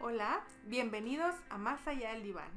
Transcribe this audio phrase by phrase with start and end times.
[0.00, 2.50] Hola, bienvenidos a Más allá del diván.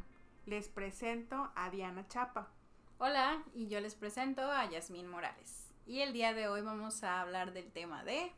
[0.45, 2.51] Les presento a Diana Chapa.
[2.97, 5.71] Hola, y yo les presento a Yasmín Morales.
[5.85, 8.31] Y el día de hoy vamos a hablar del tema de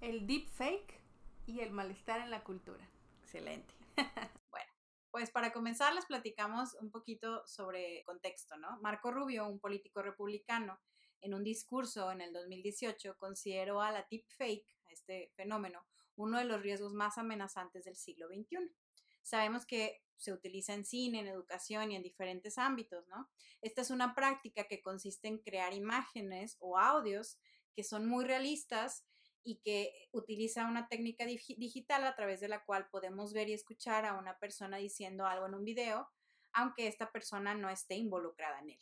[0.00, 1.00] El deepfake
[1.46, 2.88] y el malestar en la cultura.
[3.22, 3.74] Excelente.
[4.50, 4.72] bueno,
[5.10, 8.78] pues para comenzar les platicamos un poquito sobre contexto, ¿no?
[8.80, 10.78] Marco Rubio, un político republicano,
[11.24, 16.62] en un discurso en el 2018 consideró a la deepfake, este fenómeno, uno de los
[16.62, 18.74] riesgos más amenazantes del siglo XXI.
[19.22, 23.30] Sabemos que se utiliza en cine, en educación y en diferentes ámbitos, ¿no?
[23.60, 27.38] Esta es una práctica que consiste en crear imágenes o audios
[27.74, 29.04] que son muy realistas
[29.42, 34.06] y que utiliza una técnica digital a través de la cual podemos ver y escuchar
[34.06, 36.08] a una persona diciendo algo en un video,
[36.52, 38.78] aunque esta persona no esté involucrada en él.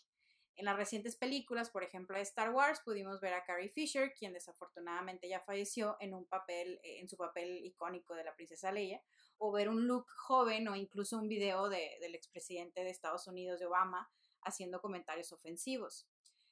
[0.56, 4.34] En las recientes películas, por ejemplo, de Star Wars, pudimos ver a Carrie Fisher, quien
[4.34, 9.02] desafortunadamente ya falleció en un papel, eh, en su papel icónico de la princesa Leia,
[9.38, 13.66] o ver un look joven o incluso un video del expresidente de Estados Unidos, de
[13.66, 14.10] Obama,
[14.43, 16.07] haciendo comentarios ofensivos.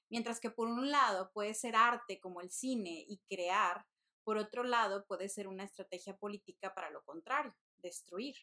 [0.09, 3.87] Mientras que por un lado puede ser arte como el cine y crear,
[4.25, 8.37] por otro lado puede ser una estrategia política para lo contrario, destruir.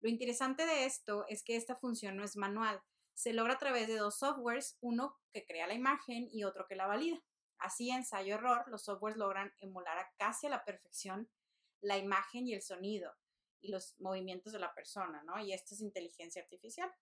[0.00, 2.82] Lo interesante de esto es que esta función no es manual,
[3.14, 6.76] se logra a través de dos softwares, uno que crea la imagen y otro que
[6.76, 7.22] la valida.
[7.58, 11.30] Así, ensayo-error, los softwares logran emular a casi a la perfección
[11.80, 13.14] la imagen y el sonido
[13.60, 15.38] y los movimientos de la persona, ¿no?
[15.38, 16.92] Y esto es inteligencia artificial.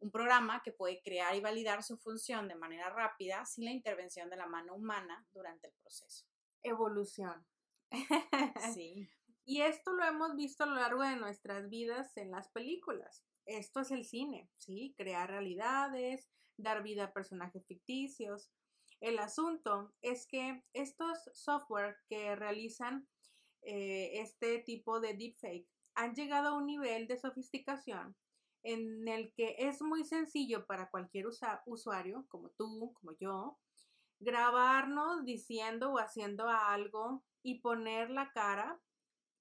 [0.00, 4.28] Un programa que puede crear y validar su función de manera rápida sin la intervención
[4.28, 6.26] de la mano humana durante el proceso.
[6.62, 7.46] Evolución.
[8.74, 9.08] Sí.
[9.46, 13.80] Y esto lo hemos visto a lo largo de nuestras vidas en las películas esto
[13.80, 14.94] es el cine, ¿sí?
[14.96, 18.50] Crear realidades, dar vida a personajes ficticios.
[19.00, 23.06] El asunto es que estos software que realizan
[23.62, 28.16] eh, este tipo de deepfake han llegado a un nivel de sofisticación
[28.62, 31.26] en el que es muy sencillo para cualquier
[31.66, 33.58] usuario, como tú, como yo,
[34.20, 38.80] grabarnos diciendo o haciendo algo y poner la cara,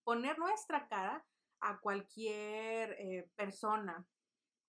[0.04, 1.26] poner nuestra cara
[1.64, 4.06] a cualquier eh, persona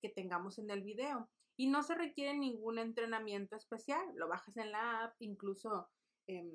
[0.01, 1.29] que tengamos en el video.
[1.57, 4.05] Y no se requiere ningún entrenamiento especial.
[4.17, 5.89] Lo bajas en la app, incluso
[6.27, 6.51] em,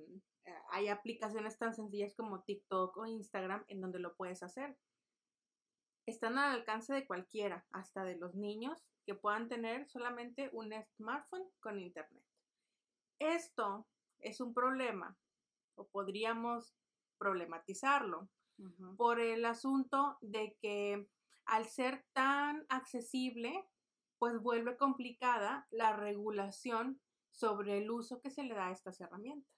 [0.45, 4.77] eh, hay aplicaciones tan sencillas como TikTok o Instagram en donde lo puedes hacer.
[6.05, 11.47] Están al alcance de cualquiera, hasta de los niños que puedan tener solamente un smartphone
[11.59, 12.23] con internet.
[13.19, 13.87] Esto
[14.19, 15.17] es un problema,
[15.75, 16.75] o podríamos
[17.17, 18.29] problematizarlo,
[18.97, 21.07] por el asunto de que
[21.45, 23.65] al ser tan accesible,
[24.17, 29.51] pues vuelve complicada la regulación sobre el uso que se le da a estas herramientas.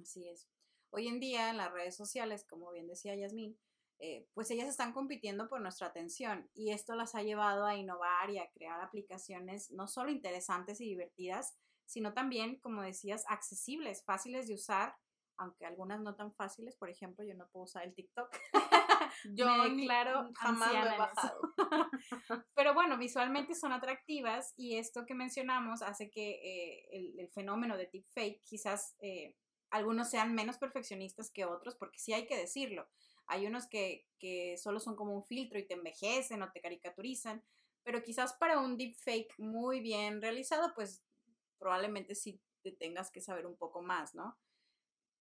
[0.00, 0.48] Así es.
[0.90, 3.58] Hoy en día en las redes sociales, como bien decía Yasmín,
[3.98, 8.30] eh, pues ellas están compitiendo por nuestra atención y esto las ha llevado a innovar
[8.30, 11.54] y a crear aplicaciones no solo interesantes y divertidas,
[11.86, 14.96] sino también, como decías, accesibles, fáciles de usar
[15.36, 18.30] aunque algunas no tan fáciles, por ejemplo, yo no puedo usar el TikTok.
[19.34, 19.46] yo,
[19.84, 21.40] claro, jamás lo he bajado.
[22.54, 27.88] Pero bueno, visualmente son atractivas y esto que mencionamos hace que eh, el, fenómeno de
[27.92, 29.36] deepfake quizás eh,
[29.70, 32.88] algunos sean menos perfeccionistas que otros, porque sí hay que decirlo.
[33.26, 37.42] Hay unos que, que solo son como un filtro y te envejecen o te caricaturizan,
[37.82, 41.02] pero quizás para un deepfake muy bien realizado, pues
[41.58, 44.36] probablemente sí te tengas que saber un poco más, ¿no?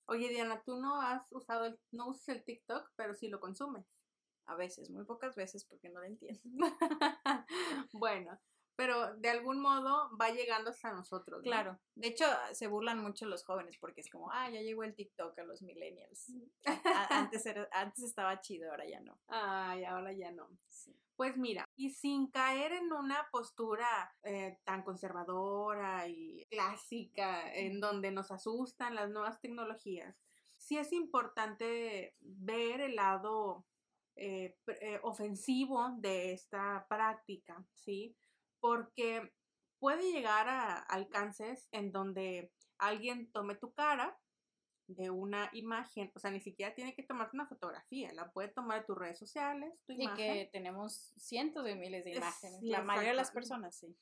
[0.05, 3.85] Oye, Diana, tú no has usado el, no usas el TikTok, pero sí lo consumes.
[4.45, 6.41] A veces, muy pocas veces porque no lo entiendo.
[7.93, 8.39] bueno,
[8.75, 11.41] pero de algún modo va llegando hasta nosotros.
[11.43, 11.79] Claro.
[11.95, 15.37] De hecho, se burlan mucho los jóvenes porque es como, ah, ya llegó el TikTok
[15.39, 16.29] a los millennials.
[16.29, 16.41] Mm.
[17.09, 19.19] antes, antes estaba chido, ahora ya no.
[19.27, 20.49] Ay, ahora ya no.
[21.15, 28.11] Pues mira, y sin caer en una postura eh, tan conservadora y clásica, en donde
[28.11, 30.15] nos asustan las nuevas tecnologías,
[30.57, 33.65] sí es importante ver el lado
[34.15, 38.15] eh, eh, ofensivo de esta práctica, ¿sí?
[38.61, 39.33] Porque
[39.79, 44.17] puede llegar a alcances en donde alguien tome tu cara
[44.87, 48.81] de una imagen, o sea, ni siquiera tiene que tomarte una fotografía, la puede tomar
[48.81, 53.11] de tus redes sociales, tu y que tenemos cientos de miles de imágenes, la mayoría
[53.11, 53.95] de las personas, sí.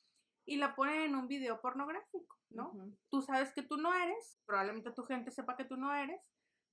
[0.46, 2.74] Y la ponen en un video pornográfico, ¿no?
[3.10, 6.22] Tú sabes que tú no eres, probablemente tu gente sepa que tú no eres,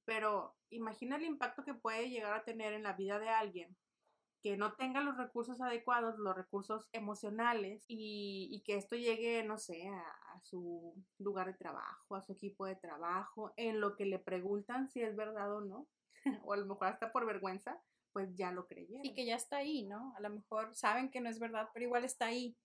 [0.05, 3.77] pero imagina el impacto que puede llegar a tener en la vida de alguien
[4.47, 9.89] que no tenga los recursos adecuados, los recursos emocionales y, que esto llegue, no sé,
[9.89, 14.89] a, su lugar de trabajo, a su equipo de trabajo, en lo que le preguntan
[14.89, 15.89] si es verdad o no,
[16.53, 17.83] a lo mejor hasta por vergüenza,
[18.13, 19.05] pues ya lo creyeron.
[19.05, 20.15] Y que ya está ahí, ¿no?
[20.17, 22.57] A lo mejor saben que no es verdad, pero igual está ahí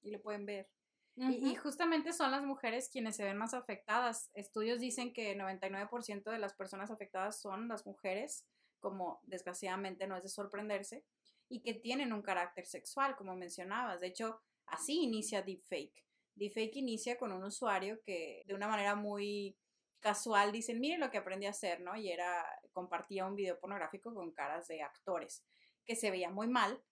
[0.00, 0.70] y lo pueden ver.
[1.16, 4.30] y, justamente son las mujeres quienes se ven más afectadas.
[4.32, 8.46] Estudios dicen que 99% de las personas afectadas son las mujeres,
[8.82, 11.06] como desgraciadamente no es de sorprenderse,
[11.48, 14.00] y que tienen un carácter sexual, como mencionabas.
[14.00, 16.04] De hecho, así inicia Deepfake.
[16.34, 19.56] Deepfake inicia con un usuario que de una manera muy
[20.00, 21.96] casual dicen, miren lo que aprendí a hacer, ¿no?
[21.96, 25.44] Y era, compartía un video pornográfico con caras de actores,
[25.84, 26.82] que se veía muy mal,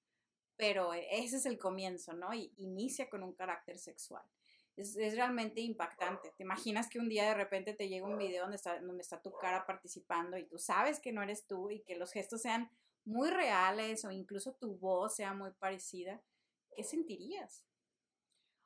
[0.57, 2.33] pero ese es el comienzo, ¿no?
[2.35, 4.23] Y inicia con un carácter sexual.
[4.81, 6.33] Es, realmente impactante.
[6.37, 9.21] ¿Te imaginas que un día de repente te llega un video donde está, donde está
[9.21, 12.71] tu cara participando y tú sabes que no eres tú y que los gestos sean
[13.05, 16.23] muy reales o incluso tu voz sea muy parecida?
[16.75, 17.65] ¿Qué sentirías?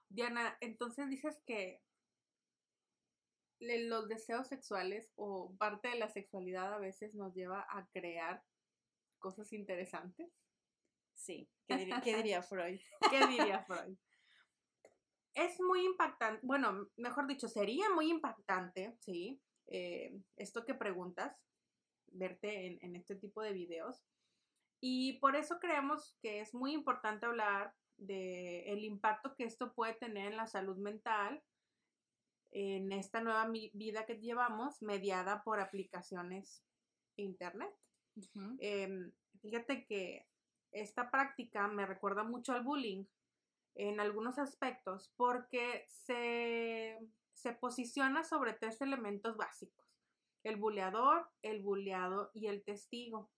[0.08, 1.82] Diana, entonces dices que
[3.58, 8.44] los deseos sexuales o parte de la sexualidad a veces nos lleva a crear
[9.18, 10.30] cosas interesantes.
[11.14, 11.76] Sí, ¿qué
[12.16, 12.80] diría, Freud?
[13.10, 13.96] ¿Qué diría Freud?
[15.34, 19.40] Es muy impactante, bueno, mejor dicho, sería muy impactante, ¿sí?
[19.66, 21.36] Eh, esto que preguntas,
[22.06, 24.04] verte en, en este tipo de videos.
[24.80, 29.94] Y por eso creemos que es muy importante hablar del el impacto que esto puede
[29.94, 31.42] tener en la salud mental,
[32.50, 36.64] en esta nueva vida que llevamos, mediada por aplicaciones
[37.16, 37.74] internet.
[38.58, 40.26] Em, fíjate que
[40.70, 43.04] esta práctica me recuerda mucho al bullying
[43.74, 46.98] en algunos aspectos porque se,
[47.32, 49.84] se posiciona sobre tres elementos básicos,
[50.42, 53.30] el buleador, el buleado y el testigo.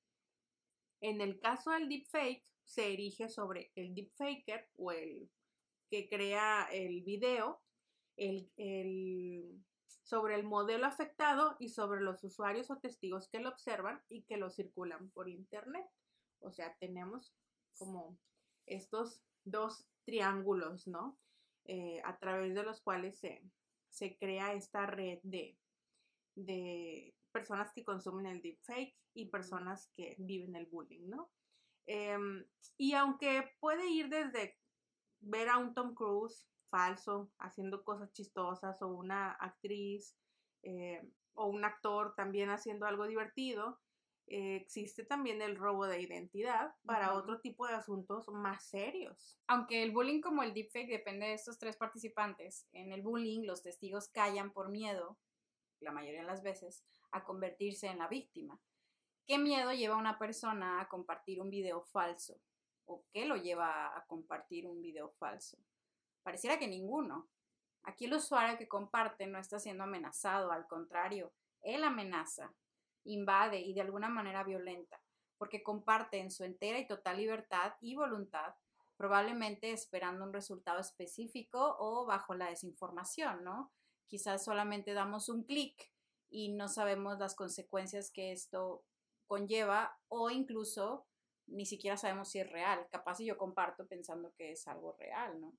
[1.01, 5.31] En el caso del deepfake, se erige sobre el deepfaker o el
[5.89, 7.63] que crea el video,
[8.17, 8.51] el,
[10.03, 14.37] sobre el modelo afectado y sobre los usuarios o testigos que lo observan y que
[14.37, 15.87] lo circulan por internet.
[16.41, 17.33] O sea, tenemos
[17.79, 18.19] como
[18.67, 21.19] estos dos triángulos, ¿no?
[21.67, 23.43] Eh, a través de los cuales se,
[23.91, 25.59] se crea esta red de,
[26.37, 31.31] de personas que consumen el deepfake y personas que viven el bullying, ¿no?
[31.87, 32.45] Em,
[32.79, 34.57] y aunque puede ir desde
[35.21, 40.17] ver a un Tom Cruise falso haciendo cosas chistosas o una actriz
[40.63, 43.81] eh, o un actor también haciendo algo divertido,
[44.29, 49.39] eh, existe también el robo de identidad para otro tipo de asuntos más serios.
[49.47, 53.63] Aunque el bullying como el deepfake depende de estos tres participantes, en el bullying los
[53.63, 55.17] testigos callan por miedo,
[55.81, 58.61] la mayoría de las veces, a convertirse en la víctima.
[59.27, 62.41] ¿Qué miedo lleva a una persona a compartir un video falso?
[62.85, 65.59] ¿O qué lo lleva a compartir un video falso?
[66.23, 67.29] Pareciera que ninguno.
[67.85, 71.33] Aquí el usuario que comparte no está siendo amenazado, al contrario,
[71.63, 72.53] él amenaza,
[73.07, 75.01] invade y de alguna manera violenta,
[75.39, 78.55] porque comparte en su entera y total libertad y voluntad,
[78.97, 83.73] probablemente esperando un resultado específico o bajo la desinformación, ¿no?
[84.07, 85.93] Quizás solamente damos un clic
[86.29, 88.85] y no sabemos las consecuencias que esto
[89.27, 91.07] conlleva o incluso
[91.47, 92.87] ni siquiera sabemos si es real.
[92.91, 95.53] Capaz si yo comparto pensando que es algo real, ¿no?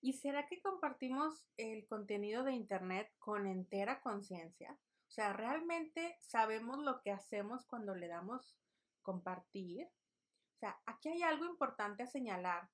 [0.00, 4.78] ¿Y será que compartimos el contenido de Internet con entera conciencia?
[5.08, 8.56] O sea, ¿realmente sabemos lo que hacemos cuando le damos
[9.02, 9.86] compartir?
[9.86, 12.68] O sea, aquí hay algo importante a señalar,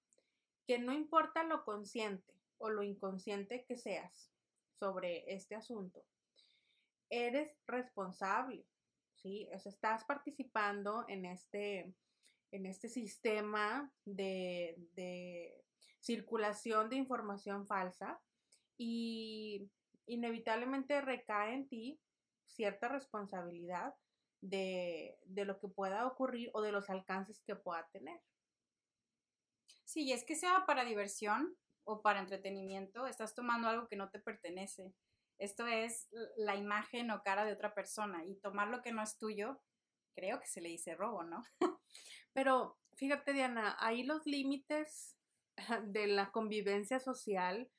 [0.67, 4.31] que no importa lo consciente o lo inconsciente que seas
[4.79, 6.05] sobre este asunto,
[7.09, 8.67] eres responsable
[9.25, 9.49] ¿sí?
[9.55, 11.95] O sea, estás participando en este,
[12.53, 15.65] en este sistema de, de
[16.01, 18.21] circulación de información falsa
[18.77, 19.71] y
[20.07, 21.99] inevitablemente recae en ti
[22.47, 23.95] cierta responsabilidad
[24.41, 28.21] de, de, lo que pueda ocurrir o de los alcances que pueda tener.
[29.85, 34.19] Sí, es que sea para diversión o para entretenimiento, estás tomando algo que no te
[34.19, 34.95] pertenece.
[35.39, 39.19] Esto es la imagen o cara de otra persona y tomar lo que no es
[39.19, 39.61] tuyo,
[40.15, 41.45] creo que se le dice robo, ¿no?
[42.33, 45.17] Pero fíjate, Diana, ahí los límites
[45.85, 47.71] de la convivencia social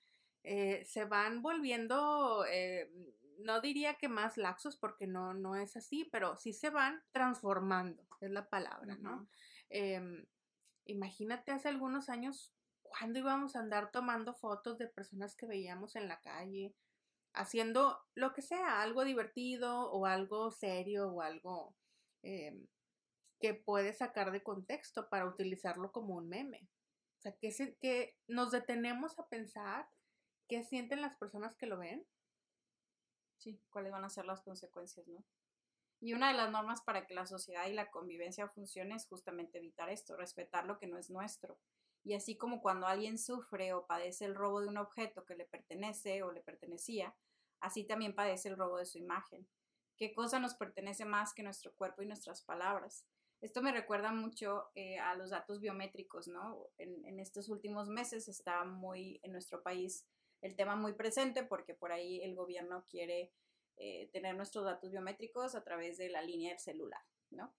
[0.43, 2.91] eh, se van volviendo, eh,
[3.39, 8.07] no diría que más laxos porque no, no es así, pero sí se van transformando,
[8.21, 9.27] es la palabra, ¿no?
[9.69, 10.25] Em,
[10.85, 16.07] imagínate hace algunos años cuando íbamos a andar tomando fotos de personas que veíamos en
[16.07, 16.75] la calle,
[17.33, 21.75] haciendo lo que sea, algo divertido o algo serio o algo
[22.23, 22.67] em,
[23.39, 26.67] que puede sacar de contexto para utilizarlo como un meme.
[27.17, 29.87] O sea, que, que nos detenemos a pensar
[30.47, 32.05] qué sienten las personas que lo ven.
[33.45, 35.23] Sí, cuáles van a ser las consecuencias, ¿no?
[35.99, 39.59] Y una de las normas para que la sociedad y la convivencia funcione es justamente
[39.59, 41.59] evitar esto, respetar lo que no es nuestro.
[42.03, 45.45] Y así como cuando alguien sufre o padece el robo de un objeto que le
[45.45, 47.15] pertenece o le pertenecía,
[47.59, 49.47] así también padece el robo de su imagen.
[49.95, 53.05] ¿Qué cosa nos pertenece más que nuestro cuerpo y nuestras palabras?
[53.41, 56.65] Esto me recuerda mucho eh, a los datos biométricos, ¿no?
[56.79, 60.03] En, estos últimos meses está muy en nuestro país
[60.45, 63.31] el tema muy presente porque por ahí el gobierno quiere
[63.77, 67.53] eh, tener nuestros datos biométricos a través de la línea del celular, ¿no?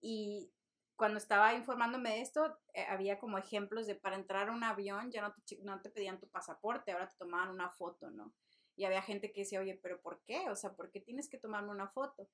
[0.00, 0.52] Y
[0.96, 5.10] cuando estaba informándome de esto, eh, había como ejemplos de para entrar a un avión
[5.10, 8.32] ya no te, no te pedían tu pasaporte, ahora te tomaban una foto, ¿no?
[8.76, 10.48] Y había gente que decía, oye, pero ¿por qué?
[10.48, 12.28] O sea, ¿por qué tienes que tomarme una foto?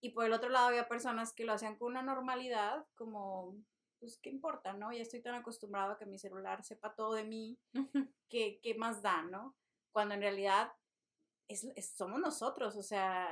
[0.00, 3.56] Y por el otro lado había personas que lo hacían con una normalidad, como,
[3.98, 4.92] pues, ¿qué importa, no?
[4.92, 7.58] Ya estoy tan acostumbrado a que mi celular sepa todo de mí,
[8.28, 9.56] ¿qué, qué más da, no?
[9.92, 10.72] Cuando en realidad
[11.48, 13.28] es, somos nosotros, o sea,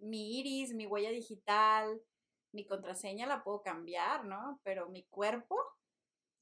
[0.00, 2.00] mi iris, mi huella digital,
[2.52, 4.60] mi contraseña la puedo cambiar, ¿no?
[4.64, 5.56] Pero mi cuerpo...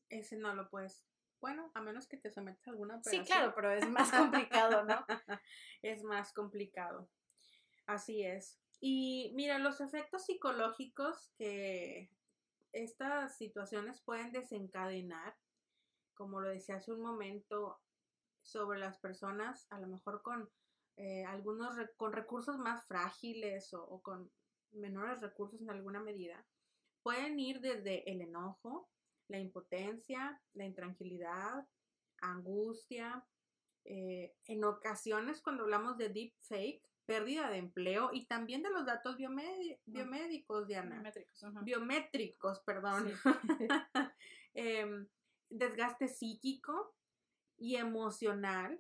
[0.08, 1.04] Ese no lo puedes.
[1.40, 3.26] Bueno, a menos que te sometas a alguna operación.
[3.26, 4.10] Sí, claro, pero es más
[4.56, 5.04] complicado, ¿no?
[5.82, 7.08] es más complicado.
[7.86, 8.58] Así es.
[8.80, 12.10] Y mira, los efectos psicológicos que
[12.82, 15.36] estas situaciones pueden desencadenar,
[16.14, 17.80] como lo decía hace un momento,
[18.42, 20.50] sobre las personas, a lo mejor con
[20.96, 24.30] eh, algunos con recursos más frágiles o, con
[24.72, 26.44] menores recursos en alguna medida,
[27.02, 28.88] pueden ir desde el enojo,
[29.28, 31.66] la impotencia, la intranquilidad,
[32.20, 33.24] angustia.
[33.84, 38.84] Eh, en ocasiones, cuando hablamos de deep fake, pérdida de empleo y también de los
[38.84, 40.96] datos biomédicos, Diana.
[40.96, 43.10] Biométricos, Biométricos, perdón.
[44.54, 45.06] Em,
[45.48, 46.94] desgaste psíquico
[47.56, 48.78] y emocional.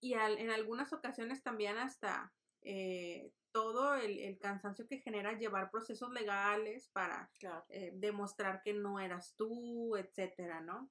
[0.00, 6.88] Y en algunas ocasiones también hasta eh, todo el, cansancio que genera llevar procesos legales
[6.92, 7.30] para
[7.68, 10.88] eh, demostrar que no eras tú, etcétera, ¿no?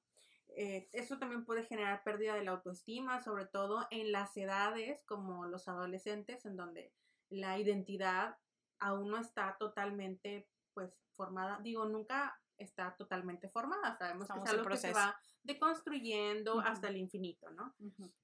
[0.50, 5.46] Eh, eso también puede generar pérdida de la autoestima, sobre todo en las edades como
[5.46, 6.92] los adolescentes, en donde
[7.28, 8.36] la identidad
[8.80, 11.58] aún no está totalmente pues formada.
[11.62, 13.96] Digo, nunca está totalmente formada.
[13.96, 17.74] Sabemos que es algo que se va deconstruyendo hasta el infinito, ¿no?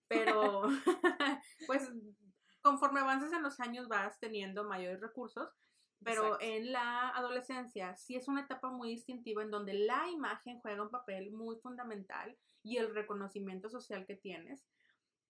[0.08, 0.62] Pero
[1.66, 1.90] pues
[2.60, 5.50] conforme avances en los años vas teniendo mayores recursos
[6.04, 10.82] pero en la adolescencia sí es una etapa muy distintiva en donde la imagen juega
[10.82, 14.64] un papel muy fundamental y el reconocimiento social que tienes.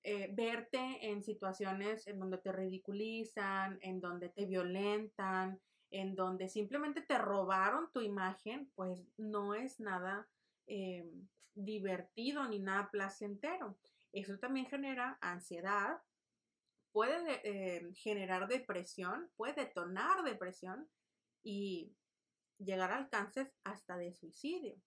[0.02, 5.58] Eh, verte en situaciones en donde te ridiculizan, en donde te violentan,
[5.90, 10.28] en donde simplemente te robaron tu imagen, pues no es nada
[10.66, 11.10] eh,
[11.54, 13.78] divertido ni nada placentero.
[14.12, 16.02] Eso también genera ansiedad,
[16.94, 20.88] puede eh, generar depresión, puede detonar depresión
[21.42, 21.92] y
[22.58, 24.80] llegar a alcances hasta de suicidio.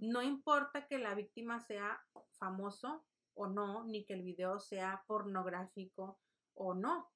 [0.00, 2.02] No importa que la víctima sea
[2.38, 6.18] famoso o no, ni que el video sea pornográfico
[6.54, 7.12] o no.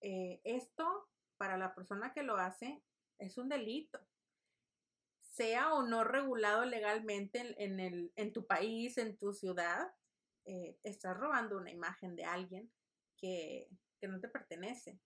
[0.00, 2.82] Eh, esto, para la persona que lo hace,
[3.18, 4.00] es un delito.
[5.20, 9.94] Sea o no regulado legalmente en, el, en tu país, en tu ciudad,
[10.46, 12.72] eh, estás robando una imagen de alguien
[13.16, 13.68] que,
[14.02, 15.00] no te pertenece.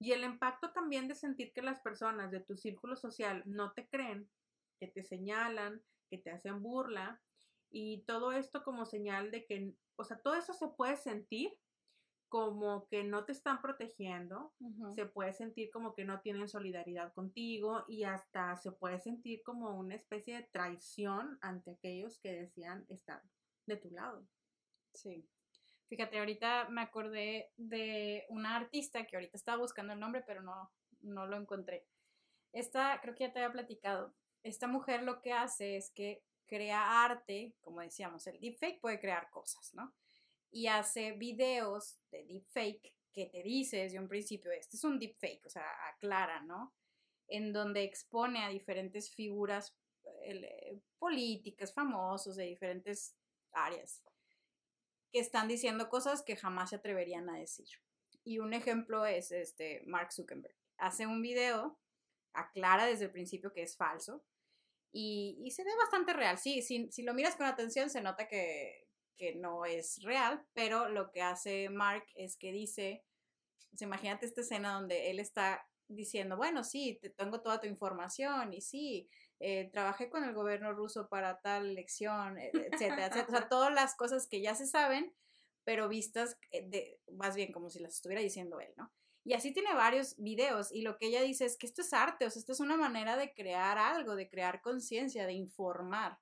[0.00, 3.86] Y el impacto también de sentir que las personas de tu círculo social no te
[3.86, 4.28] creen,
[4.80, 7.22] que te señalan, que te hacen burla,
[7.70, 11.56] y todo esto como señal de que, o sea, todo eso se puede sentir
[12.28, 14.52] como que no te están protegiendo,
[14.94, 19.76] se puede sentir como que no tienen solidaridad contigo y hasta se puede sentir como
[19.76, 23.20] una especie de traición ante aquellos que decían estar
[23.66, 24.24] de tu lado.
[24.94, 25.28] Sí.
[25.90, 30.70] Fíjate, ahorita me acordé de una artista que ahorita estaba buscando el nombre, pero no,
[31.00, 31.84] no lo encontré.
[32.52, 34.14] Esta, creo que ya te había platicado.
[34.44, 39.30] Esta mujer lo que hace es que crea arte, como decíamos, el deepfake puede crear
[39.30, 39.92] cosas, ¿no?
[40.52, 45.44] Y hace videos de deepfake que te dice desde un principio, este es un deepfake,
[45.46, 46.72] o sea, aclara, ¿no?
[47.26, 49.76] En donde expone a diferentes figuras
[50.22, 53.16] eh, políticas, famosos de diferentes
[53.50, 54.04] áreas
[55.12, 57.68] que están diciendo cosas que jamás se atreverían a decir.
[58.24, 60.54] Y un ejemplo es este Mark Zuckerberg.
[60.76, 61.78] Hace un video,
[62.32, 64.24] aclara desde el principio que es falso
[64.92, 66.38] y, se ve bastante real.
[66.38, 70.88] Sí, si, si, lo miras con atención se nota que, que, no es real, pero
[70.88, 73.04] lo que hace Mark es que dice,
[73.70, 78.52] pues imagínate esta escena donde él está diciendo, bueno, sí, te tengo toda tu información
[78.52, 79.08] y sí,
[79.42, 83.26] eh, trabajé con el gobierno ruso para tal elección, e, etcétera, etcétera.
[83.26, 85.14] O sea, todas las cosas que ya se saben,
[85.64, 88.92] pero vistas eh, de, más bien como si las estuviera diciendo él, ¿no?
[89.24, 92.26] Y así tiene varios videos y lo que ella dice es que esto es arte,
[92.26, 96.18] o sea, esto es una manera de crear algo, de crear conciencia, de informar.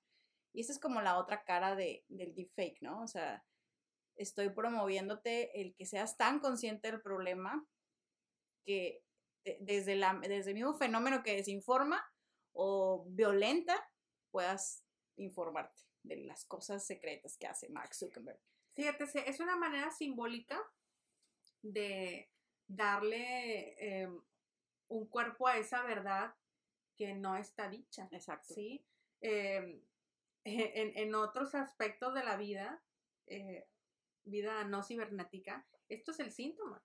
[0.52, 3.02] Y esa es como la otra cara de, del deepfake, ¿no?
[3.02, 3.44] O sea,
[4.16, 7.66] estoy promoviéndote el que seas tan consciente del problema
[8.64, 9.02] que
[9.60, 12.04] desde, la, desde el mismo fenómeno que desinforma
[12.60, 13.88] o violenta,
[14.32, 14.84] puedas
[15.16, 18.40] informarte de las cosas secretas que hace Mark Zuckerberg.
[18.74, 20.60] Fíjate, es una manera simbólica
[21.62, 22.28] de
[22.66, 24.20] darle em,
[24.88, 26.34] un cuerpo a esa verdad
[26.96, 28.08] que no está dicha.
[28.10, 28.54] Exacto.
[28.54, 28.84] ¿sí?
[29.20, 29.80] Em,
[30.44, 32.82] en, otros aspectos de la vida,
[33.26, 33.68] eh,
[34.24, 36.82] vida no cibernética, esto es el síntoma.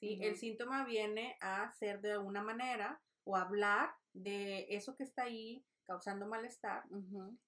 [0.00, 0.18] ¿sí?
[0.22, 5.64] El síntoma viene a ser de una manera o hablar de eso que está ahí
[5.86, 6.84] causando malestar.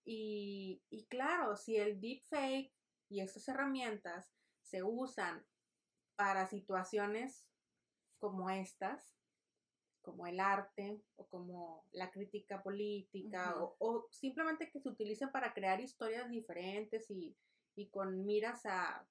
[0.04, 2.72] y, y, claro, si el deepfake
[3.08, 5.44] y estas herramientas se usan
[6.16, 7.46] para situaciones
[8.18, 9.16] como estas,
[10.02, 15.80] como el arte o como la crítica política o, simplemente que se utilicen para crear
[15.80, 17.36] historias diferentes y,
[17.74, 19.06] y, con miras a,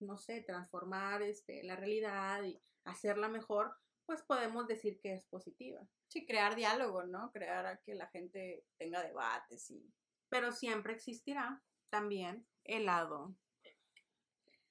[0.00, 3.74] no sé, transformar este, la realidad y hacerla mejor,
[4.10, 5.86] pues podemos decir que es positiva.
[6.08, 7.30] Sí, crear diálogo, ¿no?
[7.30, 9.88] Crear a que la gente tenga debates y...
[10.28, 13.36] Pero siempre existirá también el lado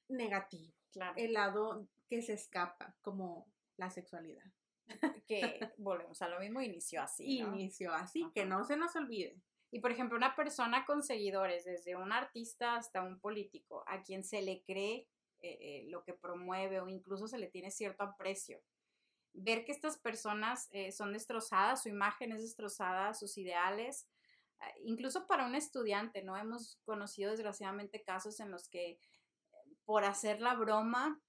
[0.09, 1.13] negativo, claro.
[1.15, 4.43] el lado que se escapa, como la sexualidad.
[5.25, 5.39] Que
[5.77, 7.37] volvemos a lo mismo, inició así.
[7.37, 9.39] Inició así, que no se nos olvide.
[9.71, 14.25] Y por ejemplo, una persona con seguidores, desde un artista hasta un político, a quien
[14.25, 15.07] se le cree
[15.39, 18.61] eh, eh, lo que promueve o incluso se le tiene cierto aprecio,
[19.33, 24.07] ver que estas personas eh, son destrozadas, su imagen es destrozada, sus ideales,
[24.59, 26.35] ah, incluso para un estudiante, ¿no?
[26.35, 28.99] Hemos conocido desgraciadamente casos en los que
[29.85, 31.21] por hacer la broma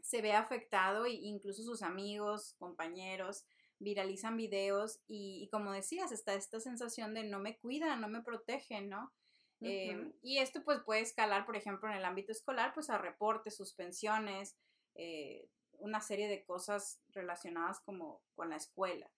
[0.00, 3.46] se ve afectado e incluso sus amigos, compañeros
[3.78, 8.88] viralizan videos y, como decías, está esta sensación de no me cuidan, no me protegen,
[8.88, 9.12] ¿no?
[9.60, 13.56] Em, y esto pues puede escalar, por ejemplo, en el ámbito escolar, pues a reportes,
[13.56, 14.56] suspensiones,
[14.94, 19.10] eh, una serie de cosas relacionadas como con la escuela,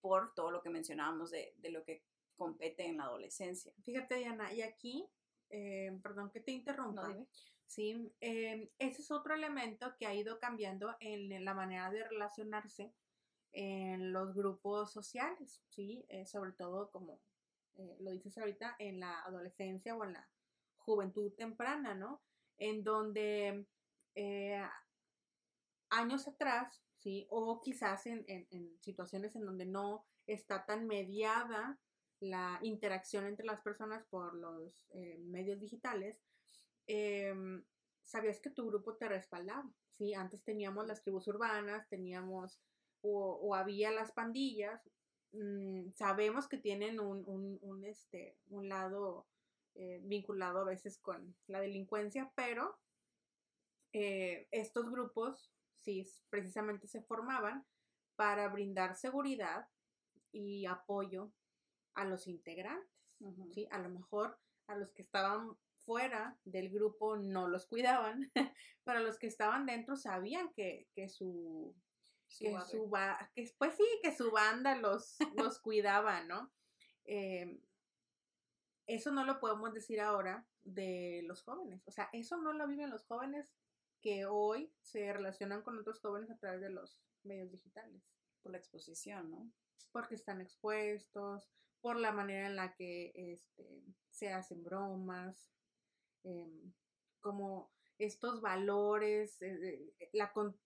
[0.00, 2.02] por todo lo que mencionábamos de, lo que
[2.36, 3.72] compete en la adolescencia.
[3.82, 5.08] Fíjate, Diana, y aquí,
[5.50, 7.08] eh, perdón que te interrumpa,
[7.66, 8.12] ¿sí?
[8.20, 12.92] Em, ese es otro elemento que ha ido cambiando en, la manera de relacionarse
[13.52, 16.04] en los grupos sociales, ¿sí?
[16.08, 17.20] Eh, sobre todo, como
[17.76, 20.28] eh, lo dices ahorita, en la adolescencia o en la
[20.78, 22.20] juventud temprana, ¿no?
[22.58, 23.66] En donde
[24.14, 24.62] eh,
[25.92, 27.26] años atrás, ¿sí?
[27.30, 28.24] O quizás en,
[28.80, 31.78] situaciones en donde no está tan mediada
[32.20, 34.72] la interacción entre las personas por los
[35.18, 36.22] medios digitales,
[36.86, 37.62] Em,
[38.04, 40.14] sabías que tu grupo te respaldaba, ¿sí?
[40.14, 42.60] Antes teníamos las tribus urbanas, teníamos
[43.04, 44.80] o, había las pandillas,
[45.32, 49.26] mm, sabemos que tienen un, un, este, un lado
[49.74, 52.78] eh, vinculado a veces con la delincuencia, pero
[53.92, 55.50] eh, estos grupos
[55.82, 57.66] sí precisamente se formaban
[58.16, 59.68] para brindar seguridad
[60.32, 61.32] y apoyo
[61.94, 62.88] a los integrantes,
[63.52, 63.68] ¿sí?
[63.70, 68.30] A lo mejor a los que estaban fuera del grupo no los cuidaban,
[68.84, 71.74] para los que estaban dentro sabían que, su,
[72.38, 72.90] que su
[73.34, 76.52] que, pues sí, que su banda los, los cuidaba, ¿no?
[77.04, 77.60] Em,
[78.86, 82.90] eso no lo podemos decir ahora de los jóvenes, o sea, eso no lo viven
[82.90, 83.52] los jóvenes
[84.02, 88.02] que hoy se relacionan con otros jóvenes a través de los medios digitales.
[88.42, 89.50] Por la exposición, ¿no?
[89.92, 91.48] Porque están expuestos,
[91.80, 95.52] por la manera en la que este, se hacen bromas,
[96.24, 96.72] Em,
[97.20, 99.92] como estos valores, eh,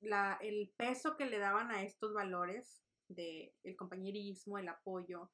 [0.00, 5.30] la, el peso que le daban a estos valores de el compañerismo, el apoyo,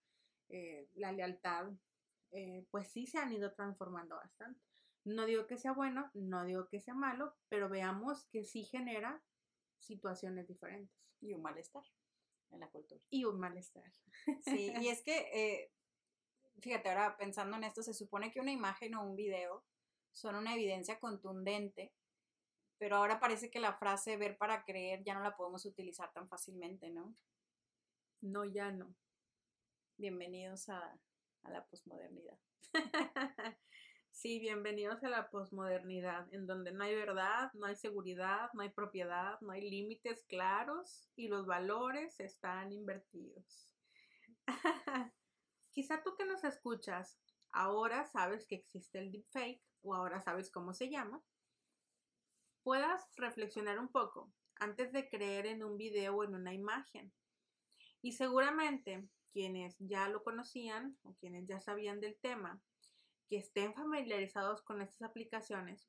[0.49, 1.71] eh, la lealtad,
[2.33, 4.61] eh, pues sí se han ido transformando bastante.
[5.05, 9.23] No digo que sea bueno, no digo que sea malo, pero veamos que sí genera
[9.79, 10.97] situaciones diferentes.
[11.21, 11.85] Y un malestar
[12.51, 13.01] en la cultura.
[13.11, 13.91] Y un malestar.
[14.45, 15.71] Sí, y es que,
[16.61, 19.65] fíjate, ahora pensando en esto, se supone que una imagen o un video
[20.13, 21.93] son una evidencia contundente,
[22.79, 26.29] pero ahora parece que la frase ver para creer ya no la podemos utilizar tan
[26.29, 27.15] fácilmente, ¿no?
[28.21, 28.95] No, ya no.
[29.97, 30.99] Bienvenidos a,
[31.45, 32.39] la posmodernidad.
[34.23, 38.69] sí, bienvenidos a la posmodernidad, en donde no hay verdad, no hay seguridad, no hay
[38.69, 43.69] propiedad, no hay límites claros y los valores están invertidos.
[45.73, 47.19] Quizá tú que nos escuchas
[47.51, 51.21] ahora sabes que existe el deepfake o ahora sabes cómo se llama,
[52.63, 57.13] puedas reflexionar un poco antes de creer en un video o en una imagen.
[58.01, 62.63] Y seguramente quienes ya lo conocían o quienes ya sabían del tema,
[63.33, 65.89] que estén familiarizados con estas aplicaciones,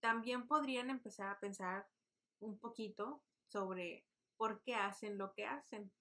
[0.00, 1.86] también podrían empezar a pensar
[2.40, 4.06] un poquito sobre
[4.38, 5.92] por qué hacen lo que hacen.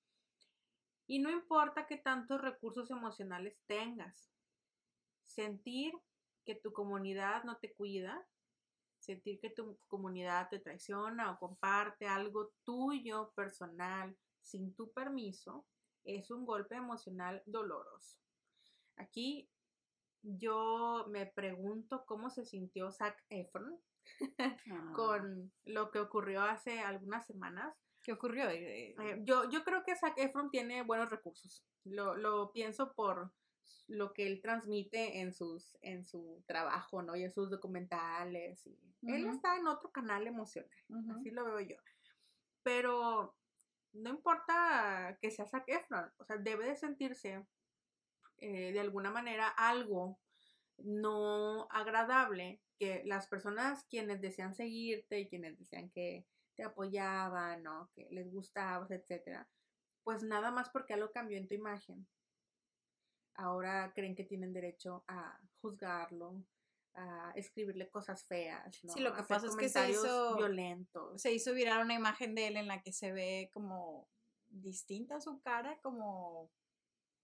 [1.05, 4.31] Y no importa qué tantos recursos emocionales tengas,
[5.25, 5.93] sentir
[6.45, 8.25] que tu comunidad no te cuida,
[8.97, 15.65] sentir que tu comunidad te traiciona o comparte algo tuyo personal sin tu permiso,
[16.05, 18.17] es un golpe emocional doloroso.
[18.95, 19.49] Aquí
[20.21, 23.79] yo me pregunto cómo se sintió Zac Efron
[24.71, 24.91] ah.
[24.95, 27.75] con lo que ocurrió hace algunas semanas.
[28.03, 28.49] ¿Qué ocurrió?
[28.49, 31.65] Eh, yo, yo creo que Zac Efron tiene buenos recursos.
[31.83, 33.31] Lo, lo, pienso por
[33.87, 37.15] lo que él transmite en sus en su trabajo, ¿no?
[37.15, 38.65] Y en sus documentales.
[39.01, 40.69] Y Él está en otro canal emocional,
[41.15, 41.77] así lo veo yo.
[42.63, 43.35] Pero
[43.93, 47.45] no importa que sea Zac Efron, o sea, debe de sentirse
[48.39, 50.19] eh, de alguna manera algo
[50.77, 57.89] no agradable que las personas quienes desean seguirte y quienes desean que te apoyaban o
[57.93, 59.47] que les gustabas, etcétera,
[60.03, 62.07] pues nada más porque algo cambió en tu imagen.
[63.35, 66.43] Ahora creen que tienen derecho a juzgarlo,
[66.95, 68.93] a escribirle cosas feas, ¿no?
[68.93, 71.21] Sí, lo que pasa es que se hizo violentos.
[71.21, 74.09] Se hizo viral una imagen de él en la que se ve como
[74.49, 76.49] distinta su cara, como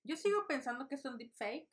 [0.04, 1.70] yo sigo pensando que es un deepfake.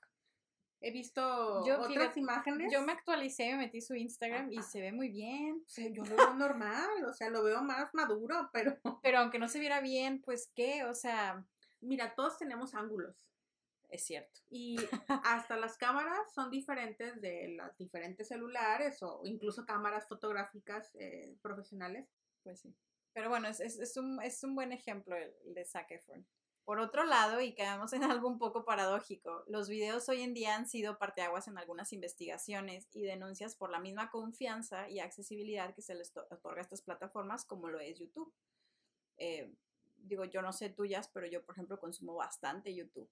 [0.82, 2.72] He visto otras imágenes.
[2.72, 5.62] Yo me actualicé, me metí su Instagram y se ve muy bien.
[5.66, 8.78] O sea, yo lo veo normal, o sea, lo veo más maduro, pero...
[9.02, 11.44] Pero aunque no se viera bien, pues qué, o sea...
[11.80, 13.30] Mira, todos tenemos ángulos.
[13.90, 14.40] Es cierto.
[14.48, 14.76] Y
[15.24, 22.08] hasta las cámaras son diferentes de las diferentes celulares o incluso cámaras fotográficas eh, profesionales.
[22.42, 22.74] Pues sí.
[23.12, 26.26] Pero bueno, es, es, un, es un buen ejemplo el, de Zac Efron.
[26.70, 30.54] Por otro lado, y quedamos en algo un poco paradójico, los videos hoy en día
[30.54, 35.83] han sido parteaguas en algunas investigaciones y denuncias por la misma confianza y accesibilidad que
[35.83, 38.33] se les otorga a estas plataformas como lo es YouTube.
[39.16, 39.52] Eh,
[39.96, 43.11] digo, yo no sé tuyas, pero yo, por ejemplo, consumo bastante YouTube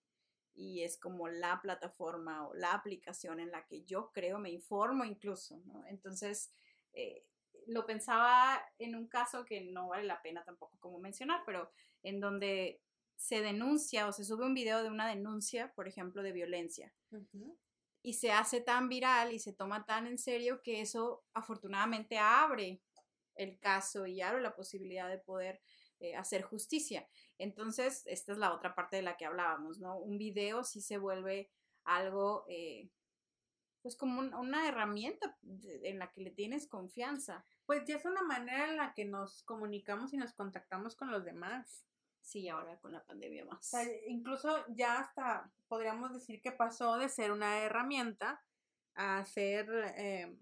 [0.55, 5.05] y es como la plataforma o la aplicación en la que yo creo, me informo
[5.05, 5.61] incluso.
[5.89, 6.53] Entonces,
[6.93, 7.25] eh,
[7.67, 11.73] lo pensaba en un caso que no vale la pena tampoco como mencionar, pero
[12.05, 12.81] en donde
[13.19, 16.95] se denuncia o se sube un video de una denuncia, por ejemplo, de violencia.
[18.01, 22.81] Y se hace tan viral y se toma tan en serio que eso afortunadamente abre
[23.35, 25.61] el caso y abre la posibilidad de poder
[25.99, 27.09] eh, hacer justicia.
[27.39, 29.99] Entonces, esta es la otra parte de la que hablábamos, ¿no?
[29.99, 31.51] Un video sí se vuelve
[31.83, 32.89] algo, eh,
[33.83, 37.45] pues como una herramienta en la que le tienes confianza.
[37.67, 41.25] Pues ya es una manera en la que nos comunicamos y nos contactamos con los
[41.25, 41.88] demás.
[42.23, 43.73] Sí, ahora con la pandemia más.
[44.07, 48.45] incluso ya hasta podríamos decir que pasó de ser una herramienta
[48.95, 50.39] a ser em,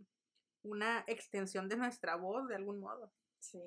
[0.63, 3.13] una extensión de nuestra voz de algún modo.
[3.39, 3.61] Sí.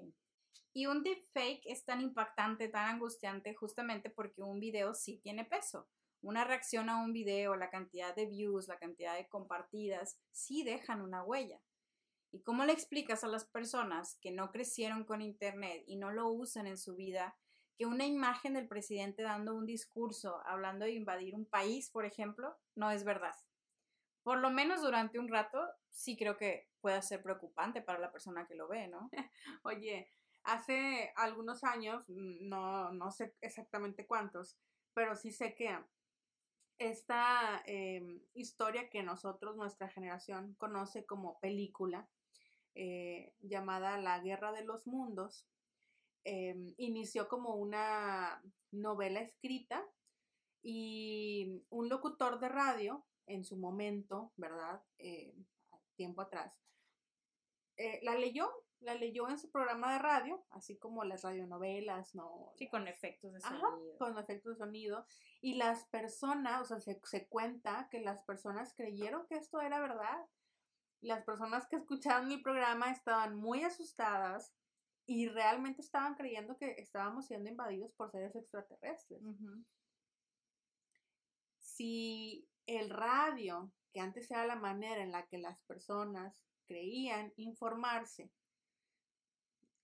[0.74, 5.88] Y un deepfake es tan impactante, tan angustiante, justamente porque un video sí tiene peso.
[6.22, 11.02] Una reacción a un video, la cantidad de views, la cantidad de compartidas, sí dejan
[11.02, 11.62] una huella.
[12.32, 16.30] ¿Y cómo le explicas a las personas que no crecieron con Internet y no lo
[16.30, 17.36] usan en su vida
[17.80, 22.58] que una imagen del presidente dando un discurso hablando de invadir un país, por ejemplo,
[22.76, 23.34] no es verdad.
[24.22, 28.46] Por lo menos durante un rato, sí creo que puede ser preocupante para la persona
[28.46, 29.10] que lo ve, ¿no?
[29.64, 30.12] Oye,
[30.44, 34.60] hace algunos años, mm, no, no sé exactamente cuántos,
[34.94, 35.74] pero sí sé que
[36.80, 42.10] esta em, historia que nosotros, nuestra generación, conoce como película,
[42.76, 45.48] eh, llamada La Guerra de los Mundos,
[46.32, 48.40] Em, inició como una
[48.70, 49.84] novela escrita
[50.62, 54.80] y un locutor de radio en su momento, ¿verdad?
[55.00, 55.36] Eh,
[55.96, 56.54] tiempo atrás,
[57.78, 58.48] eh, la leyó,
[58.80, 62.54] la leyó en su programa de radio, así como las radionovelas, ¿no?
[62.58, 63.98] Sí, con efectos de sonido.
[63.98, 65.08] con efectos de sonido.
[65.42, 69.80] Y las personas, o sea, se, se cuenta que las personas creyeron que esto era
[69.80, 70.28] verdad.
[71.02, 74.54] Las personas que escucharon mi programa estaban muy asustadas
[75.10, 79.20] y realmente estaban creyendo que estábamos siendo invadidos por seres extraterrestres.
[81.58, 88.30] Si el radio, que antes era la manera en la que las personas creían informarse,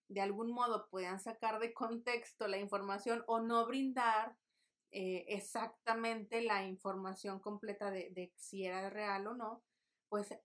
[0.10, 4.38] de algún modo podían sacar de contexto la información o no brindar
[4.92, 9.64] eh, exactamente la información completa de, de si era real o no,
[10.08, 10.38] pues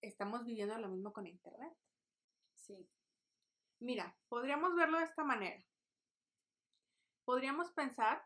[0.00, 1.74] estamos viviendo lo mismo con Internet.
[2.54, 2.88] Sí.
[3.80, 5.64] Mira, podríamos verlo de esta manera.
[7.24, 8.22] Podríamos pensar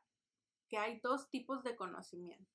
[0.68, 2.50] que hay dos tipos de conocimiento.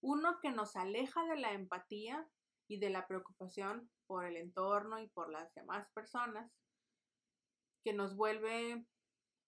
[0.00, 2.28] Uno que nos aleja de la empatía
[2.68, 6.50] y de la preocupación por el entorno y por las demás personas,
[7.84, 8.84] que nos vuelve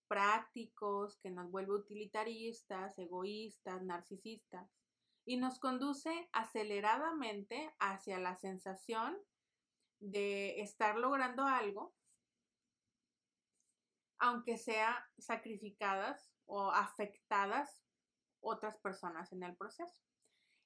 [0.08, 4.70] prácticos, que nos vuelve utilitaristas, egoístas, narcisistas,
[5.24, 9.18] y nos conduce aceleradamente hacia la sensación
[9.98, 11.94] de estar logrando algo,
[14.18, 17.82] aunque sea sacrificadas o afectadas
[18.40, 20.02] otras personas en el proceso.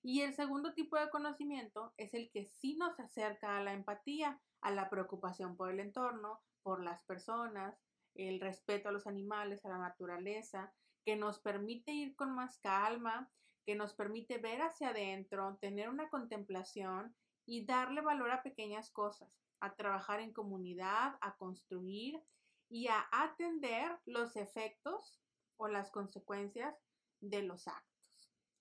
[0.03, 4.41] Y el segundo tipo de conocimiento es el que sí nos acerca a la empatía,
[4.63, 7.79] a la preocupación por el entorno, por las personas,
[8.15, 10.73] el respeto a los animales, a la naturaleza,
[11.05, 13.31] que nos permite ir con más calma,
[13.65, 17.15] que nos permite ver hacia adentro, tener una contemplación
[17.47, 22.23] y darle valor a pequeñas cosas, a trabajar en comunidad, a construir
[22.71, 25.21] y a atender los efectos
[25.57, 26.75] o las consecuencias
[27.21, 27.91] de los actos.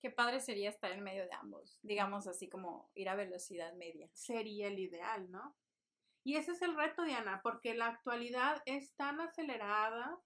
[0.02, 4.10] Qué padre sería estar en medio de ambos, digamos así como ir a velocidad media.
[4.12, 5.56] Sería el ideal, ¿no?
[6.24, 10.18] Y ese es el reto, Diana, porque la actualidad es tan acelerada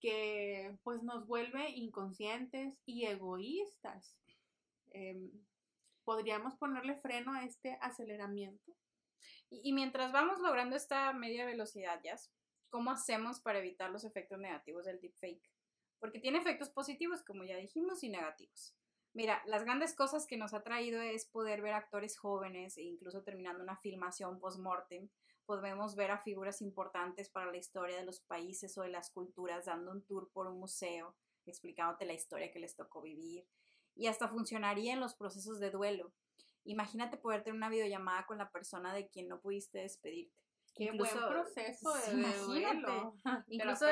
[0.00, 4.16] que pues nos vuelve inconscientes y egoístas.
[4.90, 5.30] Em,
[6.04, 8.72] ¿Podríamos ponerle freno a este aceleramiento?
[9.50, 12.16] Y, y, mientras vamos logrando esta media velocidad, ya,
[12.68, 15.50] ¿cómo hacemos para evitar los efectos negativos del deepfake?
[15.98, 18.74] Porque tiene efectos positivos, como ya dijimos, y negativos.
[19.14, 23.22] Mira, las grandes cosas que nos ha traído es poder ver actores jóvenes e incluso
[23.22, 25.08] terminando una filmación post-mortem,
[25.48, 29.64] podemos ver a figuras importantes para la historia de los países o de las culturas
[29.64, 33.46] dando un tour por un museo, explicándote la historia que les tocó vivir.
[33.94, 36.12] Y hasta funcionaría en los procesos de duelo.
[36.64, 40.47] Imagínate poder tener una videollamada con la persona de quien no pudiste despedirte.
[40.78, 43.14] Qué buen proceso de, duelo.
[43.48, 43.86] Incluso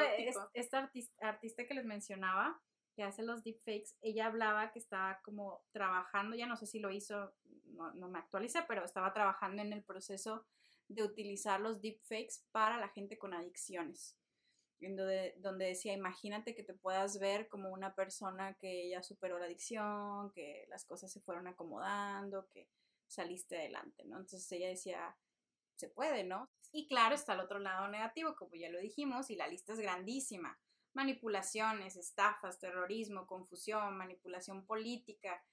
[0.54, 2.60] esta artista, artista que les mencionaba,
[2.94, 6.90] que hace los deepfakes, ella hablaba que estaba como trabajando, ya no sé si lo
[6.92, 10.46] hizo, no, me actualiza, pero estaba trabajando en el proceso
[10.88, 14.16] de utilizar los deepfakes para la gente con adicciones.
[14.78, 19.46] Donde, donde decía, imagínate que te puedas ver como una persona que ya superó la
[19.46, 22.68] adicción, que las cosas se fueron acomodando, que
[23.06, 24.18] saliste adelante, ¿no?
[24.18, 25.16] Entonces ella decía,
[25.76, 26.50] se puede, ¿no?
[26.72, 29.80] Y claro, está el otro lado negativo, como ya lo dijimos, y la lista es
[29.80, 30.58] grandísima
[30.96, 35.44] manipulaciones, estafas, terrorismo, confusión, manipulación política,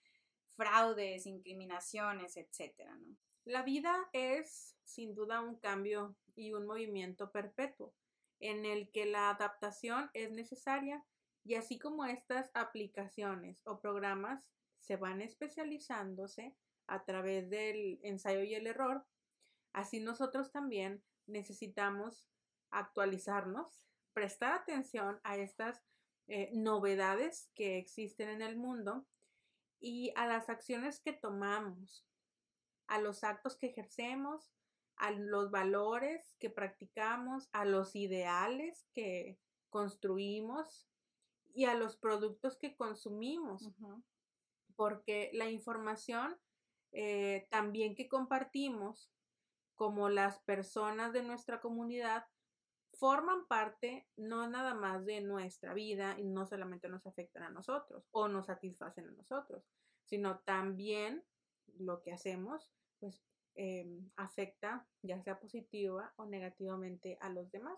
[0.55, 2.97] fraudes, incriminaciones, etcétera.
[3.43, 7.93] La vida es sin duda un cambio y un movimiento perpetuo
[8.39, 11.03] en el que la adaptación es necesaria
[11.43, 14.45] y así como estas aplicaciones o programas
[14.79, 16.55] se van especializándose
[16.87, 19.05] a través del ensayo y el error,
[19.73, 22.25] así nosotros también necesitamos
[22.69, 23.81] actualizarnos
[24.13, 25.81] prestar atención a estas
[26.27, 29.05] eh, novedades que existen en el mundo
[29.79, 32.05] y a las acciones que tomamos,
[32.87, 34.53] a los actos que ejercemos,
[34.95, 39.37] a los valores que practicamos, a los ideales que
[39.69, 40.87] construimos
[41.53, 43.69] y a los productos que consumimos.
[44.75, 46.37] Porque la información
[46.93, 49.09] eh, también que compartimos,
[49.83, 52.25] como las personas de nuestra comunidad,
[52.93, 58.07] forman parte no nada más de nuestra vida y no solamente nos afectan a nosotros
[58.11, 59.61] o nos satisfacen a nosotros,
[60.05, 61.21] sino también
[61.79, 67.77] lo que hacemos, pues em, afecta ya sea positiva o negativamente a los demás.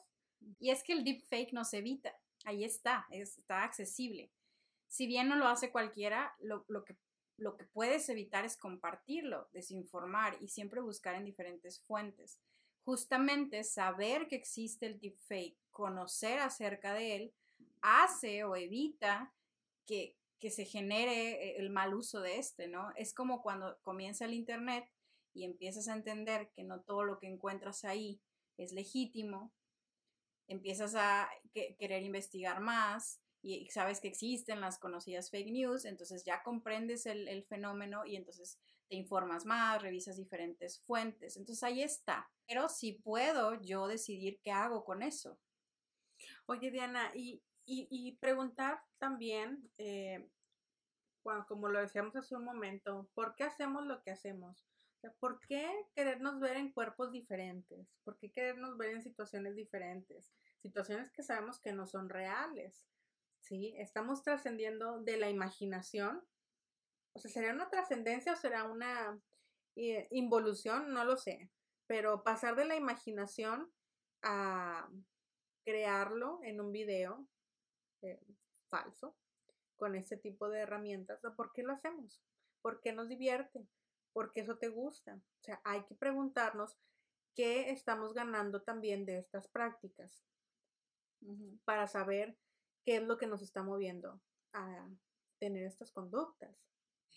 [0.59, 2.13] Y es que el deepfake no se evita,
[2.43, 4.31] ahí está, está accesible.
[4.87, 6.95] Si bien no lo hace cualquiera, lo, lo, que,
[7.37, 12.39] lo que puedes evitar es compartirlo, desinformar y siempre buscar en diferentes fuentes
[12.85, 17.33] justamente saber que existe el deepfake, conocer acerca de él,
[17.81, 19.33] hace o evita
[19.85, 20.15] que,
[20.47, 22.91] se genere el mal uso de este, ¿no?
[22.97, 24.87] Es como cuando comienza el Internet
[25.33, 28.21] y empiezas a entender que no todo lo que encuentras ahí
[28.55, 29.51] es legítimo,
[30.47, 36.41] empiezas a querer investigar más y sabes que existen las conocidas fake news, entonces ya
[36.43, 41.37] comprendes el, el fenómeno y entonces te informas más, revisas diferentes fuentes.
[41.37, 42.29] Entonces ahí está.
[42.47, 45.39] Pero si puedo yo decidir qué hago con eso.
[46.45, 47.41] Oye, Diana, y,
[48.19, 50.29] preguntar también, eh,
[51.47, 54.67] como lo decíamos hace un momento, ¿por qué hacemos lo que hacemos?
[55.19, 57.87] ¿Por qué querernos ver en cuerpos diferentes?
[58.03, 60.31] ¿Por qué querernos ver en situaciones diferentes?
[60.61, 62.87] Situaciones que sabemos que no son reales.
[63.45, 63.75] ¿Sí?
[63.77, 66.21] Estamos trascendiendo de la imaginación
[67.15, 69.17] o sea, ¿será una trascendencia o será una
[69.77, 70.93] eh, involución?
[70.93, 71.49] No lo sé.
[71.87, 73.71] Pero pasar de la imaginación
[74.21, 74.89] a,
[75.63, 77.27] crearlo en un video
[78.03, 78.21] eh,
[78.69, 79.15] falso
[79.77, 81.19] con este tipo de herramientas.
[81.35, 82.21] ¿Por qué lo hacemos?
[82.61, 83.65] ¿Por qué nos divierte?
[84.13, 85.15] ¿Por qué eso te gusta?
[85.15, 86.77] O sea, hay que preguntarnos
[87.33, 90.23] qué estamos ganando también de estas prácticas
[91.63, 92.37] para saber
[92.85, 94.21] qué es lo que nos está moviendo
[94.53, 94.87] a
[95.39, 96.55] tener estas conductas.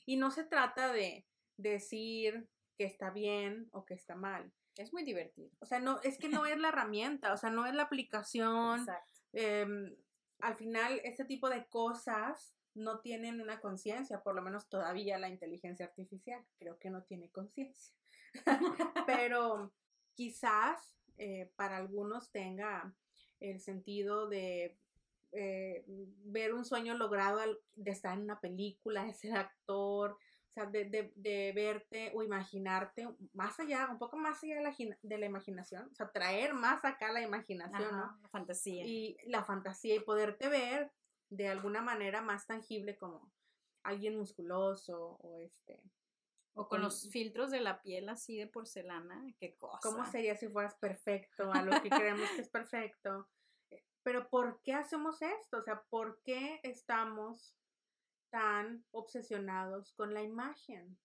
[0.07, 1.27] Y no se trata de
[1.57, 4.53] decir que está bien o que está mal.
[4.77, 5.51] Es muy divertido.
[5.61, 8.87] O sea, no, es que no es la herramienta, o sea, no es la aplicación.
[9.33, 9.95] Em,
[10.41, 15.29] al final, este tipo de cosas no tienen una conciencia, por lo menos todavía la
[15.29, 17.93] inteligencia artificial, creo que no tiene conciencia.
[19.07, 19.73] Pero
[20.15, 22.95] quizás eh, para algunos tenga
[23.41, 24.79] el sentido de
[25.33, 27.41] eh, ver un sueño logrado
[27.75, 33.61] de estar en una película, de ser actor, o sea, de, verte o imaginarte más
[33.61, 37.13] allá, un poco más allá de la, de la imaginación, o sea, traer más acá
[37.13, 38.19] la imaginación, ¿no?
[38.23, 38.85] La fantasía.
[38.87, 40.91] Y la fantasía y poderte ver
[41.31, 43.31] de alguna manera más tangible como
[43.83, 45.83] alguien musculoso o este...
[46.55, 49.79] O con, los filtros de la piel así de porcelana, qué cosa.
[49.81, 53.29] ¿Cómo sería si fueras perfecto a lo que creemos que es perfecto?
[53.71, 55.59] Eh, pero ¿por qué hacemos esto?
[55.59, 57.55] O sea, ¿por qué estamos
[58.31, 60.99] tan obsesionados con la imagen?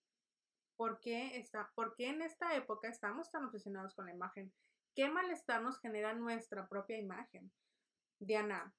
[0.75, 4.51] ¿Por qué, está, ¿Por qué en esta época estamos tan obsesionados con la imagen?
[4.95, 7.51] ¿Qué malestar nos genera nuestra propia imagen?
[8.19, 8.73] Diana,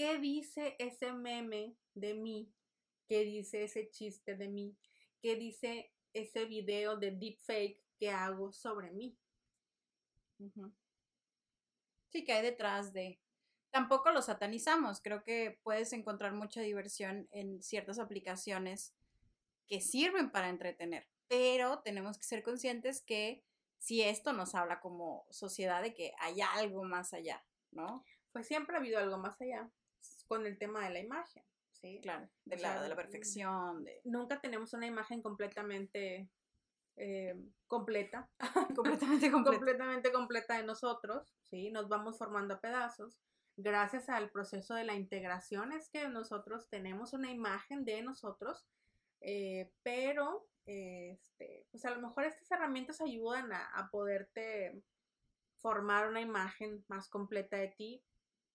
[0.00, 2.50] ¿Qué dice ese meme de mí?
[3.06, 4.74] ¿Qué dice ese chiste de mí?
[5.20, 9.14] ¿Qué dice ese video de deepfake que hago sobre mí?
[12.08, 13.20] Sí, que hay detrás de...
[13.70, 18.94] Tampoco lo satanizamos, creo que puedes encontrar mucha diversión en ciertas aplicaciones
[19.66, 23.44] que sirven para entretener, pero tenemos que ser conscientes que
[23.78, 28.04] si esto nos habla como sociedad de que hay algo más allá, ¿no?
[28.32, 29.70] Pues siempre ha habido algo más allá
[30.26, 32.00] con el tema de la imagen, ¿sí?
[32.02, 33.84] Claro, de, la, de la, perfección.
[33.84, 34.00] De...
[34.04, 36.28] Nunca tenemos una imagen completamente
[36.96, 37.34] eh,
[37.66, 38.28] completa,
[38.76, 39.56] completamente completa.
[39.56, 41.70] completamente completa de nosotros, ¿sí?
[41.70, 43.18] Nos vamos formando a pedazos.
[43.56, 48.66] Gracias al proceso de la integración es que nosotros tenemos una imagen de nosotros,
[49.20, 54.82] eh, pero este, pues a lo mejor estas herramientas ayudan a, a poderte
[55.56, 58.02] formar una imagen más completa de ti,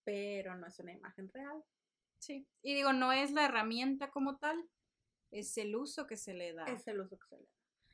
[0.03, 1.63] pero no es una imagen real.
[2.19, 4.67] Sí, y digo, no es la herramienta como tal,
[5.31, 6.65] es el uso que se le da.
[6.65, 7.49] Es el uso que se le da.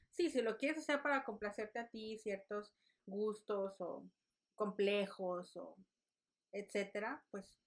[0.10, 2.74] Sí, si lo quieres hacer para complacerte a ti, ciertos
[3.06, 4.06] gustos o
[4.56, 5.78] complejos o
[6.52, 7.62] etcétera, pues,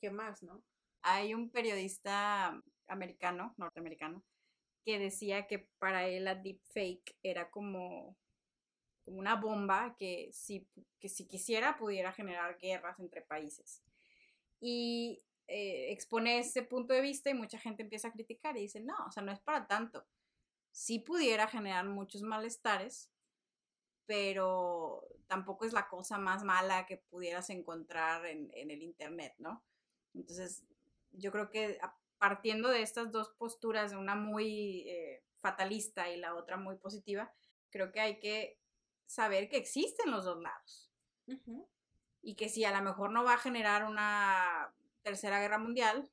[0.00, 0.62] ¿qué más, no?
[1.02, 4.22] Hay un periodista americano, norteamericano,
[4.84, 8.16] que decía que para él la deepfake era como
[9.04, 10.66] una bomba que si,
[11.00, 13.82] que si quisiera pudiera generar guerras entre países.
[14.60, 18.80] Y eh, expone ese punto de vista y mucha gente empieza a criticar y dice,
[18.80, 20.06] no, o sea, no es para tanto.
[20.70, 23.11] Sí pudiera generar muchos malestares,
[24.06, 29.62] pero tampoco es la cosa más mala que pudieras encontrar en, el Internet, ¿no?
[30.14, 30.64] Entonces,
[31.12, 31.78] yo creo que
[32.18, 37.32] partiendo de estas dos posturas, una muy eh, fatalista y la otra muy positiva,
[37.70, 38.58] creo que hay que
[39.06, 40.90] saber que existen los dos lados.
[42.20, 46.10] Y que si a lo mejor no va a generar una tercera guerra mundial,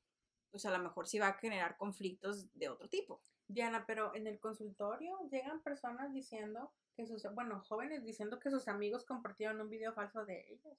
[0.50, 3.22] pues a lo mejor sí va a generar conflictos de otro tipo.
[3.48, 8.68] Diana, pero en el consultorio llegan personas diciendo que sus, bueno, jóvenes diciendo que sus
[8.68, 10.78] amigos compartieron un video falso de ellos.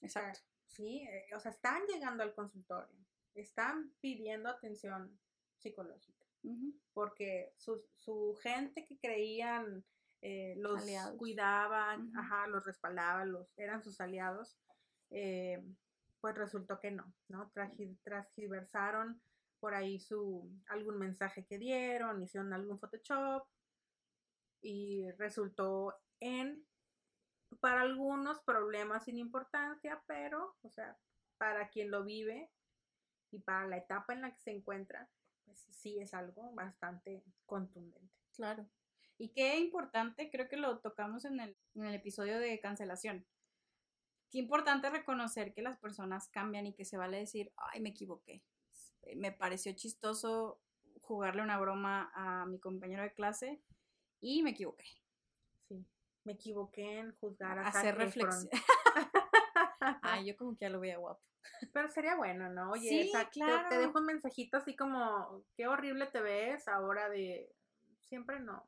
[0.00, 0.40] Exacto.
[0.66, 2.96] sí, eh, o sea, están llegando al consultorio,
[3.34, 5.18] están pidiendo atención
[5.58, 6.26] psicológica,
[6.92, 9.84] porque su, su gente que creían
[10.22, 10.84] eh, los
[11.16, 14.58] cuidaban, ajá, los respaldaban, los, eran sus aliados,
[15.10, 15.62] eh,
[16.20, 17.52] pues resultó que no, ¿no?
[18.02, 19.20] Transgiversaron
[19.60, 23.46] por ahí su, algún mensaje que dieron, hicieron algún Photoshop
[24.62, 26.64] y resultó en,
[27.60, 30.98] para algunos, problemas sin importancia, pero, o sea,
[31.38, 32.50] para quien lo vive
[33.30, 35.08] y para la etapa en la que se encuentra,
[35.44, 38.10] pues sí es algo bastante contundente.
[38.34, 38.68] Claro.
[39.18, 41.56] Y qué importante, creo que lo tocamos en el,
[41.94, 43.26] episodio de cancelación.
[44.30, 48.42] Qué importante reconocer que las personas cambian y que se vale decir, ay, me equivoqué.
[49.16, 50.62] Me pareció chistoso
[51.00, 53.60] jugarle una broma a mi compañero de clase
[54.20, 54.84] y me equivoqué.
[55.68, 55.86] Sí,
[56.24, 58.48] me equivoqué en juzgar a Hacer reflexión.
[60.02, 61.22] ay, yo como que ya lo veía guapo.
[61.72, 62.72] Pero sería bueno, ¿no?
[62.72, 63.68] Oye, sí, claro.
[63.68, 67.50] te, dejo un mensajito así como, qué horrible te ves ahora de...
[68.00, 68.64] Siempre no,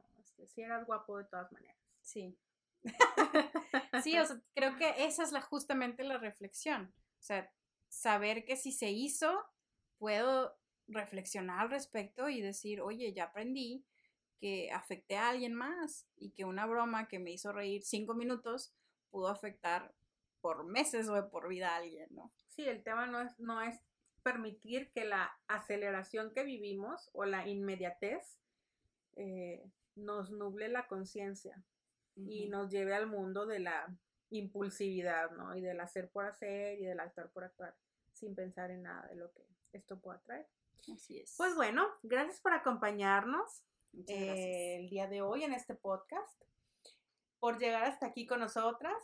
[0.46, 1.76] si eras guapo de todas maneras.
[2.00, 2.38] Sí.
[4.02, 6.94] sí, o sea, creo que esa es la, justamente la reflexión.
[7.18, 7.52] O sea,
[7.88, 9.44] saber que si se hizo,
[9.98, 10.56] puedo
[10.88, 13.84] reflexionar al respecto y decir, oye, ya aprendí
[14.42, 18.74] que afecté a alguien más y que una broma que me hizo reír cinco minutos
[19.08, 19.94] pudo afectar
[20.40, 22.32] por meses o por vida a alguien, ¿no?
[22.48, 23.78] Sí, el tema no es, no es
[24.24, 28.40] permitir que la aceleración que vivimos o la inmediatez
[29.14, 29.64] eh,
[29.94, 31.62] nos nuble la conciencia
[32.16, 33.96] y nos lleve al mundo de la
[34.30, 35.54] impulsividad, ¿no?
[35.56, 37.76] Y del hacer por hacer y del actuar por actuar,
[38.12, 40.48] sin pensar en nada de lo que esto pueda traer.
[40.92, 41.36] Así es.
[41.36, 43.62] Pues bueno, gracias por acompañarnos
[43.92, 46.42] el día de hoy en este podcast,
[47.38, 48.96] por llegar hasta aquí con nosotras.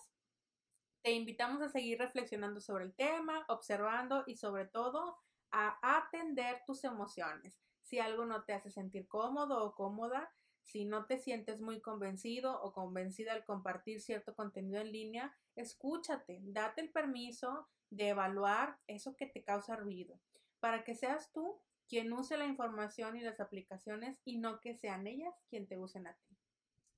[1.03, 5.19] Te invitamos a seguir reflexionando sobre el tema, observando y sobre todo
[5.51, 7.59] a atender tus emociones.
[7.83, 10.31] Si algo no te hace sentir cómodo o cómoda,
[10.63, 16.41] si no te sientes muy convencido o convencida al compartir cierto contenido en línea, escúchate,
[16.43, 20.21] date el permiso de evaluar eso que te causa ruido,
[20.61, 21.59] para que seas tú
[21.89, 26.07] quien use la información y las aplicaciones y no que sean ellas quien te usen
[26.07, 26.37] a ti.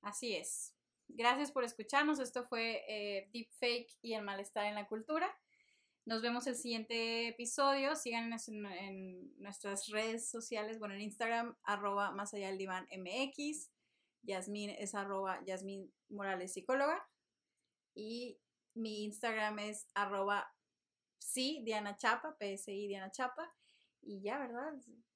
[0.03, 0.74] Así es.
[1.09, 2.20] Gracias por escucharnos.
[2.20, 5.28] Esto fue eh, Deepfake y el malestar en la cultura.
[6.07, 7.95] Nos vemos el siguiente episodio.
[7.95, 10.78] Síganos en, nuestras redes sociales.
[10.78, 12.49] Bueno, en Instagram, arroba más allá
[14.70, 17.07] es arroba Yasmin Morales Psicóloga.
[17.95, 18.41] Y
[18.74, 20.53] mi Instagram es arroba
[21.18, 23.55] sí, Diana Chapa, PSI Diana Chapa.
[24.03, 24.72] Y ya, ¿verdad?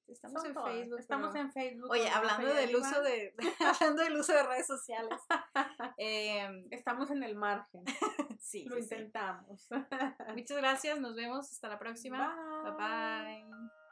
[0.07, 0.99] Estamos en Facebook.
[0.99, 1.89] Estamos en Facebook.
[1.89, 3.33] Oye, hablando del uso de
[3.81, 5.19] hablando del uso de redes sociales.
[5.97, 7.83] Em, estamos en el margen.
[8.39, 8.65] sí.
[8.65, 9.67] Lo intentamos.
[10.35, 10.99] Muchas gracias.
[10.99, 11.51] Nos vemos.
[11.51, 12.35] Hasta la próxima.
[12.77, 13.47] bye.
[13.47, 13.84] bye.